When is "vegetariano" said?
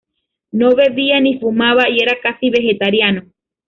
2.49-3.21